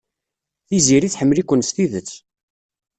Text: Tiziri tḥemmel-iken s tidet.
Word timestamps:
Tiziri 0.67 1.09
tḥemmel-iken 1.09 1.61
s 1.67 1.69
tidet. 1.75 2.11